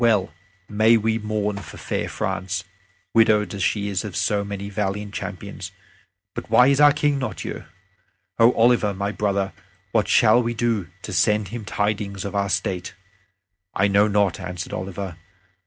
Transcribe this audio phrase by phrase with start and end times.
[0.01, 0.33] Well
[0.67, 2.63] may we mourn for fair France,
[3.13, 5.71] widowed as she is of so many valiant champions.
[6.33, 7.67] But why is our King not here?
[8.39, 9.53] O Oliver, my brother,
[9.91, 12.95] what shall we do to send him tidings of our state?"
[13.75, 15.17] "I know not," answered Oliver.